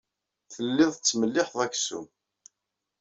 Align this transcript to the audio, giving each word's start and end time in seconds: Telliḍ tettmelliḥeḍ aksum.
Telliḍ 0.53 0.91
tettmelliḥeḍ 0.93 1.59
aksum. 1.65 2.05